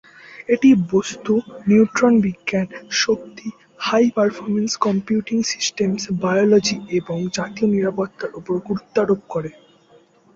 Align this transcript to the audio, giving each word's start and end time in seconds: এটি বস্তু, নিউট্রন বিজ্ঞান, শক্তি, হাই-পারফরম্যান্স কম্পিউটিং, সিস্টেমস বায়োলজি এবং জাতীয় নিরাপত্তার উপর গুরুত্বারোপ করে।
এটি 0.49 0.69
বস্তু, 0.91 1.33
নিউট্রন 1.67 2.13
বিজ্ঞান, 2.21 2.67
শক্তি, 2.97 3.47
হাই-পারফরম্যান্স 3.79 4.73
কম্পিউটিং, 4.77 5.37
সিস্টেমস 5.51 6.03
বায়োলজি 6.21 6.77
এবং 6.99 7.17
জাতীয় 7.37 7.67
নিরাপত্তার 7.69 8.31
উপর 8.35 8.55
গুরুত্বারোপ 8.67 9.21
করে। 9.29 9.51